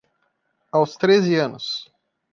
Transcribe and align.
Aos 0.75 0.93
treze 1.01 1.33
anos 1.47 1.65